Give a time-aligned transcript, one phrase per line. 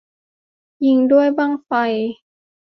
[0.85, 1.71] ยิงด้วยบั้งไฟ